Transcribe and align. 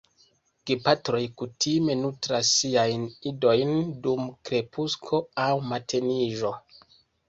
Gepatroj 0.69 1.19
kutime 1.41 1.97
nutras 1.99 2.55
siajn 2.63 3.05
idojn 3.35 3.77
dum 4.09 4.27
krepusko 4.51 5.25
aŭ 5.47 5.51
mateniĝo. 5.73 6.57